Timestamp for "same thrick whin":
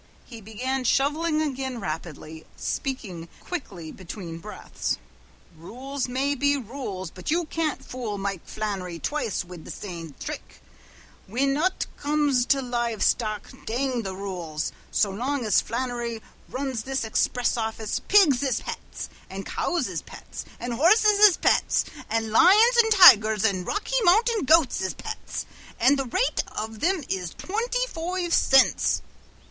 9.69-11.55